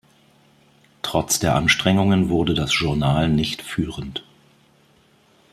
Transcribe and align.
Trotz 1.03 1.37
der 1.37 1.53
Anstrengungen 1.55 2.29
wurde 2.29 2.55
das 2.55 2.71
Journal 2.73 3.29
nicht 3.29 3.61
führend. 3.61 4.23